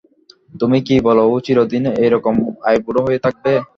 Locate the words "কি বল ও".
0.87-1.45